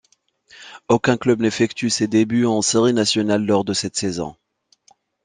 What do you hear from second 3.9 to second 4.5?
saison.